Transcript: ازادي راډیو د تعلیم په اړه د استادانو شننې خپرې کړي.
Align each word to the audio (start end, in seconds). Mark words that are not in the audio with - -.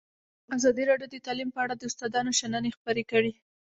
ازادي 0.57 0.83
راډیو 0.91 1.11
د 1.11 1.15
تعلیم 1.25 1.49
په 1.53 1.59
اړه 1.65 1.75
د 1.77 1.83
استادانو 1.89 2.31
شننې 2.39 2.71
خپرې 2.77 3.03
کړي. 3.11 3.31